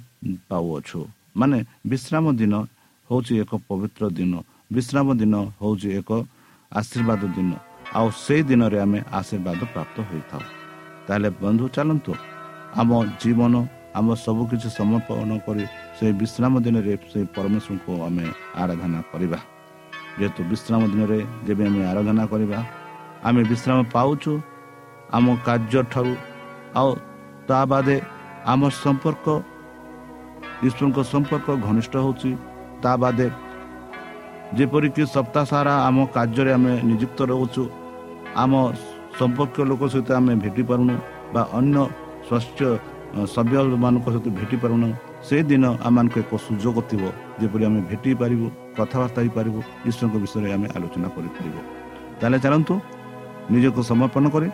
ପାଉଅଛୁ। 0.49 1.01
ମାନେ 1.37 1.59
ବିଶ୍ରାମ 1.91 2.25
ଦିନ 2.41 2.55
ହେଉଛି 3.11 3.33
ଏକ 3.43 3.53
ପବିତ୍ର 3.69 4.03
ଦିନ। 4.19 4.33
ବିଶ୍ରାମ 4.73 5.07
ଦିନ 5.21 5.35
ହେଉଛି 5.61 5.89
ଏକ 6.01 6.11
ଆଶୀର୍ବାଦ 6.73 7.23
ଦିନ। 7.37 7.51
ଆଉ 7.99 8.07
ସେଇ 8.25 8.43
ଦିନରେ 8.49 8.79
ଆମେ 8.85 8.99
ଆଶୀର୍ବାଦ 9.19 9.61
ପ୍ରାପ୍ତ 9.75 9.97
ହୋଇଥାଉ। 10.09 10.43
ତାହେଲେ 11.07 11.29
ବନ୍ଧୁ 11.43 11.65
ଚାଲନ୍ତୁ। 11.75 12.13
ଆମ 12.81 12.91
ଜୀବନ 13.23 13.55
ଆମ 13.99 14.07
ସବୁକିଛି 14.25 14.69
ସମର୍ପଣ 14.79 15.31
କରି 15.47 15.65
ସେଇ 15.99 16.13
ବିଶ୍ରାମ 16.23 16.53
ଦିନରେ 16.65 16.93
ସେଇ 17.13 17.25
ପରମେଶ୍ୱରଙ୍କୁ 17.37 17.93
ଆମେ 18.07 18.25
ଆରାଧନା 18.63 19.01
କରିବା। 19.13 19.39
ଯେହେତୁ 20.19 20.41
ବିଶ୍ରାମ 20.51 20.81
ଦିନରେ 20.93 21.19
ଯେବେ 21.47 21.65
ଆମେ 21.71 21.83
ଆରାଧନା 21.91 22.25
କରିବା 22.33 22.59
ଆମେ 23.29 23.43
ବିଶ୍ରାମ 23.51 23.79
ପାଉଛୁ। 23.95 24.33
ଆମ 25.17 25.27
କାର୍ଯ୍ୟଠାରୁ 25.47 26.13
ଆଉ 26.81 26.91
ତା 27.49 27.59
ବାଦେ 27.71 27.97
ଆମ 28.47 28.61
ସମ୍ପର୍କ 28.75 29.27
ଈଶ୍ୱରଙ୍କ 30.63 30.99
ସମ୍ପର୍କ 31.05 31.49
ଘନିଷ୍ଠ 31.61 31.95
ହେଉଛି 31.97 32.31
ତା 32.83 32.93
ବାଦେ 32.97 33.27
ଯେପରିକି 34.57 35.03
ସପ୍ତାହ 35.07 35.45
ସାରା 35.51 35.75
ଆମ 35.89 35.97
କାର୍ଯ୍ୟରେ 36.15 36.51
ଆମେ 36.53 36.73
ନିଯୁକ୍ତ 36.89 37.19
ରହୁଛୁ 37.31 37.63
ଆମ 38.37 38.53
ସମ୍ପର୍କୀୟ 39.19 39.65
ଲୋକ 39.71 39.83
ସହିତ 39.93 40.11
ଆମେ 40.19 40.33
ଭେଟି 40.43 40.63
ପାରୁନୁ 40.71 40.95
ବା 41.35 41.43
ଅନ୍ୟ 41.59 41.77
ସ୍ୱାସ୍ଥ୍ୟ 42.27 42.65
ସଭ୍ୟମାନଙ୍କ 43.35 44.07
ସହିତ 44.07 44.27
ଭେଟି 44.39 44.57
ପାରୁନୁ 44.63 44.89
ସେଦିନ 45.29 45.65
ଆମମାନଙ୍କୁ 45.87 46.19
ଏକ 46.23 46.33
ସୁଯୋଗ 46.47 46.77
ଥିବ 46.89 47.03
ଯେପରି 47.41 47.63
ଆମେ 47.69 47.81
ଭେଟି 47.91 48.11
ପାରିବୁ 48.21 48.47
କଥାବାର୍ତ୍ତା 48.77 49.21
ହେଇପାରିବୁ 49.23 49.61
ଈଶ୍ୱରଙ୍କ 49.89 50.17
ବିଷୟରେ 50.25 50.49
ଆମେ 50.57 50.67
ଆଲୋଚନା 50.77 51.09
କରିପାରିବୁ 51.15 51.61
ତାହେଲେ 52.19 52.39
ଚାଲନ୍ତୁ 52.45 52.75
ନିଜକୁ 53.53 53.81
ସମର୍ପଣ 53.91 54.25
କରି 54.35 54.49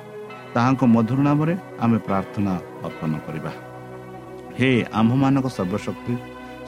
ତାହାଙ୍କ 0.55 0.83
ମଧୁର 0.95 1.19
ନାମରେ 1.29 1.55
ଆମେ 1.85 1.99
ପ୍ରାର୍ଥନା 2.09 2.53
ଅର୍ପଣ 2.87 3.13
କରିବା 3.27 3.51
ହେ 4.59 4.69
ଆମ୍ଭମାନଙ୍କ 4.99 5.47
ସର୍ବଶକ୍ତି 5.57 6.15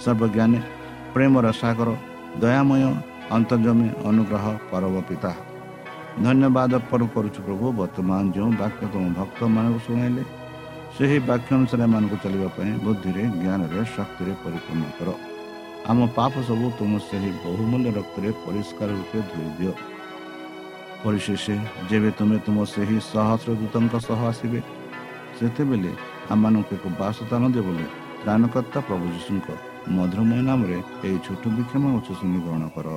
ସର୍ବଜ୍ଞାନୀ 0.04 0.58
ପ୍ରେମର 1.12 1.46
ସାଗର 1.60 1.88
ଦୟାମୟ 2.42 2.82
ଅନ୍ତର୍ଜମୀ 3.36 3.88
ଅନୁଗ୍ରହ 4.08 4.44
ପରବ 4.70 4.94
ପିତା 5.08 5.32
ଧନ୍ୟବାଦ 6.24 6.70
ଅର୍ପଣ 6.80 7.00
କରୁଛୁ 7.14 7.40
ପ୍ରଭୁ 7.46 7.66
ବର୍ତ୍ତମାନ 7.80 8.22
ଯେଉଁ 8.36 8.50
ବାକ୍ୟ 8.62 8.82
ତୁମ 8.92 9.04
ଭକ୍ତମାନଙ୍କୁ 9.18 9.80
ଶୁଣାଇଲେ 9.86 10.22
ସେହି 10.96 11.18
ବାକ୍ୟ 11.30 11.50
ଅନୁସାରେ 11.58 11.82
ଏମାନଙ୍କୁ 11.88 12.16
ଚାଲିବା 12.24 12.48
ପାଇଁ 12.56 12.72
ବୁଦ୍ଧିରେ 12.84 13.22
ଜ୍ଞାନରେ 13.42 13.80
ଶକ୍ତିରେ 13.96 14.32
ପରିପୂର୍ଣ୍ଣ 14.42 14.84
କର। 14.98 15.08
ଆମ 15.90 15.98
ପାପ 16.18 16.32
ସବୁ 16.48 16.66
ତୁମ 16.78 16.92
ସେହି 17.08 17.30
ବହୁମୂଲ୍ୟ 17.44 17.90
ରକ୍ତରେ 17.98 18.28
ପରିଷ୍କାର 18.44 18.90
ରୂପେ 18.98 19.18
ଧୋଇ 19.30 19.50
ଦିଅ। 19.58 19.72
ପରିଶେଷ 21.02 21.44
ଯେବେ 21.88 22.10
ତୁମେ 22.18 22.36
ତୁମ 22.46 22.58
ସେହି 22.74 22.96
ସହସ୍ର 23.12 23.50
ଦୂତଙ୍କ 23.60 23.94
ସହ 24.08 24.20
ଆସିବେ 24.30 24.60
ସେତେବେଳେ 25.38 25.92
ଆମମାନଙ୍କୁ 26.32 26.72
ଏକ 26.76 26.86
ବାସସ୍ଥାନ 27.00 27.42
ଦେବ 27.54 27.66
ବୋଲି 27.66 27.86
ତ୍ରାଣକର୍ତ୍ତା 28.22 28.78
ପ୍ରଭୁ 28.88 29.04
ଯୀଶୁଙ୍କ 29.14 29.46
ମଧୁରମୟ 29.96 30.40
ନାମରେ 30.48 30.78
ଏହି 31.06 31.18
ଛୋଟ 31.26 31.42
ବିକ୍ଷମ 31.56 31.84
ଉଚ୍ଚ 31.96 32.08
ଶୁଣି 32.20 32.38
ଗ୍ରହଣ 32.44 32.64
କର। 32.74 32.88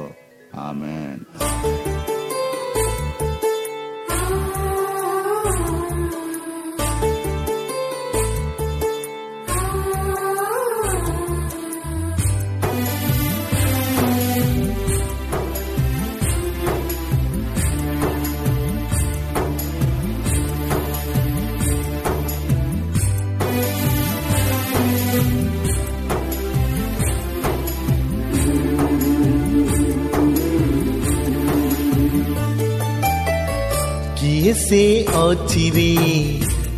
ସେ 34.71 34.85
ଅଛି 35.19 35.63
ରେ 35.75 35.89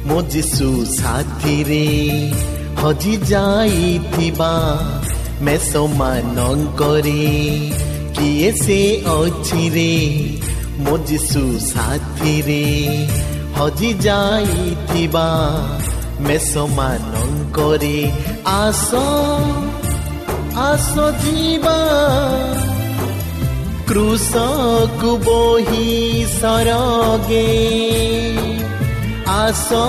ମୋ 0.09 0.15
ଯୀଶୁ 0.33 0.69
ସାଥିରେ 0.91 1.81
ହଜି 2.79 3.13
ଯାଇଥିବା 3.31 4.47
ମେଷମାନଙ୍କରେ 5.45 7.27
କିଏ 8.15 8.49
ସେ 8.61 8.79
ଅଛି 9.13 9.63
ରେ 9.75 9.93
ମୋ 10.85 10.97
ଯୀଶୁ 11.11 11.43
ସାଥିରେ 11.67 12.65
ହଜି 13.59 13.91
ଯାଇଥିବା 14.07 15.27
ମେଷମାନଙ୍କରେ 16.27 17.95
ଆସ 18.57 18.89
ଆସ 20.67 20.93
ଯିବା 21.23 21.79
କୃଷକୁ 23.89 25.11
ବହି 25.25 25.87
ସରଗେ 26.33 27.47
ଆସ 29.33 29.79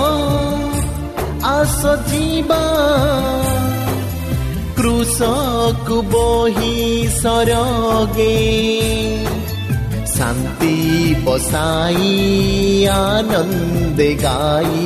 ଆସ 1.51 1.81
ଯିବା 2.09 2.63
କୃଷକୁ 4.79 5.97
ବହି 6.13 6.73
ସରଗେ 7.21 8.35
ଶାନ୍ତି 10.15 10.75
ବସାଇ 11.25 12.11
ଆନନ୍ଦ 12.97 13.99
ଗାଇ 14.25 14.83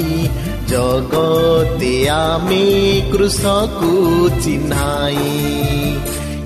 ଜଗତେ 0.71 1.93
ଆମେ 2.15 2.65
କୃଷକୁ 3.11 3.91
ଚିହ୍ନାଇ 4.43 5.33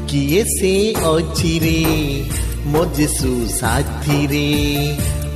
କିଏ 0.10 0.41
ସେ 0.56 0.73
ଅଛିରେ 1.12 1.80
ମୋ 2.71 2.82
ଯୀଶୁ 2.97 3.30
ସାଥିରେ 3.54 4.47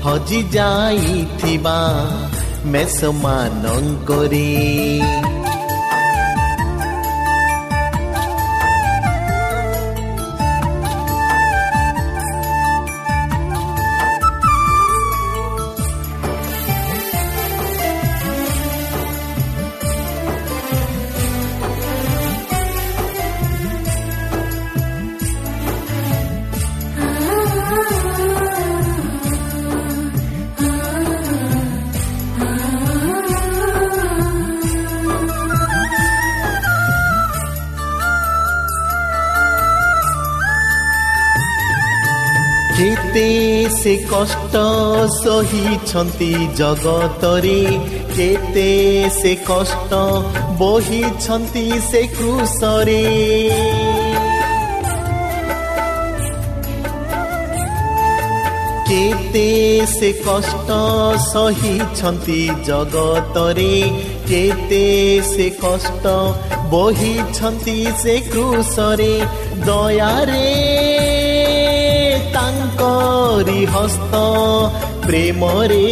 ହଜି 0.03 0.39
ଯାଇଥିବା 0.53 1.77
ମେଷମାନଙ୍କରେ 2.73 4.47
ସେ 43.83 43.95
କଷ୍ଟ 43.95 44.55
ସହିଛନ୍ତି 45.23 46.47
ଜଗତରେ। 46.55 47.65
କେତେ 48.15 49.09
ସେ 49.09 49.35
କଷ୍ଟ 49.35 49.93
ବହିଛନ୍ତି 50.57 51.71
ସେ 51.91 52.01
କୃଷରେ। 52.03 53.03
କେତେ 58.89 59.85
ସେ 59.99 60.11
କଷ୍ଟ 60.11 60.69
ସହିଛନ୍ତି 61.33 62.49
ଜଗତରେ। 62.65 63.91
କେତେ 64.27 65.21
ସେ 65.21 65.49
କଷ୍ଟ 65.49 66.07
ବହିଛନ୍ତି 66.69 67.85
ସେ 68.03 68.17
କୃଷରେ। 68.19 69.15
ଦୟାରେ 69.65 71.16
ତାଙ୍କରି 73.37 73.65
ହସ୍ତ 73.65 74.13
ପ୍ରେମରେ 75.05 75.89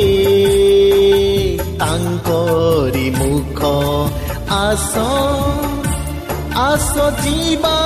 ତାଙ୍କରି 1.79 3.11
ମୁଖ 3.19 3.59
ଆସ 4.49 4.97
ଆସ 6.55 6.95
ଯିବା। 7.21 7.77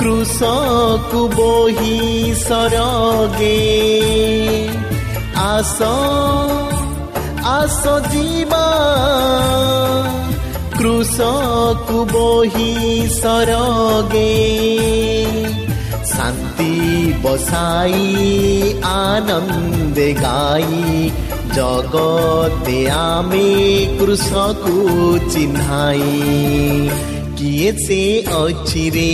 କୃଷକୁ 0.00 1.20
ବୋହି 1.28 2.34
ସରଗେ। 2.34 3.60
ଆସ 5.36 5.82
ଆସ 7.44 7.86
ଯିବା। 8.10 8.66
କୃଷକୁ 10.78 12.04
ବୋହି 12.04 12.72
ସରଗେ। 13.22 14.34
ବସାଇ 17.24 18.00
ଆନନ୍ଦେ 18.92 20.08
ଗାଇ 20.24 20.80
ଜଗତେ 21.56 22.78
ଆମେ 22.94 23.48
କୃଷକୁ 23.98 24.74
ଚିହ୍ନାଇ 25.32 26.10
କିଏ 27.38 27.70
ସେ 27.84 28.00
ଅଛି 28.40 28.84
ରେ 28.96 29.12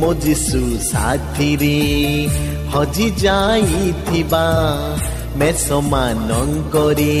ମୋ 0.00 0.10
ଯୀଶୁ 0.24 0.62
ସାଥିରେ 0.90 1.78
ହଜି 2.72 3.08
ଯାଇଥିବା 3.22 4.44
ମେଷମାନଙ୍କରେ 5.38 7.18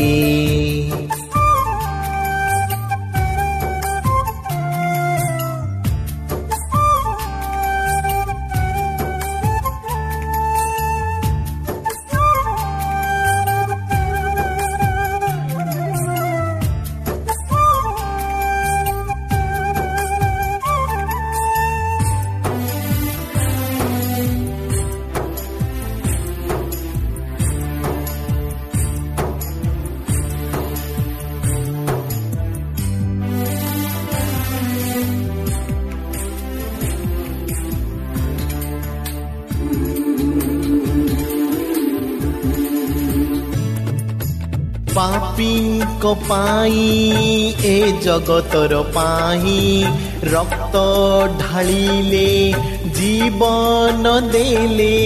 ପାଇଁ 46.28 46.86
ଏ 47.64 47.76
ଜଗତର 48.04 48.72
ପାଇଁ 48.94 49.56
ରକ୍ତ 50.32 50.74
ଢାଳିଲେ 51.40 52.30
ଜୀବନ 52.98 54.04
ଦେଲେ। 54.32 54.98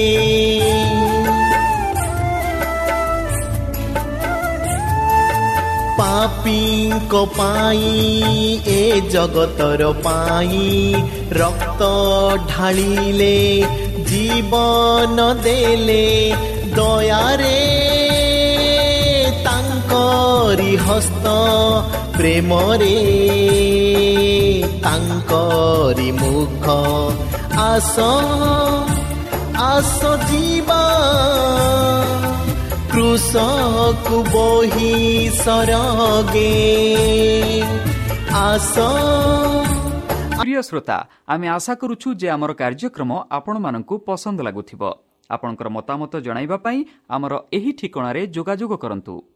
ପାପୀଙ୍କ 5.99 7.15
ପାଇଁ 7.37 7.93
ଏ 8.69 8.83
ଜଗତର 9.13 9.83
ପାଇଁ 10.07 10.67
ରକ୍ତ 11.41 11.83
ଢାଳିଲେ 12.51 13.37
ଜୀବନ 14.11 15.19
ଦେଲେ। 15.47 16.05
ଦୟାରେ 16.77 17.86
ସମସ୍ତ 20.97 21.27
ପ୍ରେମରେ 22.17 22.97
ତାଙ୍କରି 24.83 26.13
ମୁଖ 26.13 26.65
ଆସ 27.59 28.01
ଆସ 29.57 30.01
ଯିବା। 30.05 30.83
କୃଷକୁ 32.93 34.23
ବୋହି 34.23 35.31
ସରଗେ। 35.31 36.55
ଆସ। 38.33 38.75
ପ୍ରିୟ 40.41 40.63
ଶ୍ରୋତା 40.63 41.09
ଆମେ 41.29 41.49
ଆଶା 41.49 41.75
କରୁଛୁ 41.75 42.15
ଯେ 42.15 42.31
ଆମର 42.31 42.53
କାର୍ଯ୍ୟକ୍ରମ 42.53 43.11
ଆପଣମାନଙ୍କୁ 43.31 43.99
ପସନ୍ଦ 43.99 44.41
ଲାଗୁଥିବ। 44.41 44.83
ଆପଣଙ୍କର 45.31 45.69
ମତାମତ 45.69 46.17
ଜଣାଇବା 46.17 46.57
ପାଇଁ 46.57 46.85
ଆମର 47.09 47.33
ଏହି 47.53 47.73
ଠିକଣାରେ 47.73 48.27
ଯୋଗାଯୋଗ 48.27 48.77
କରନ୍ତୁ। 48.77 49.36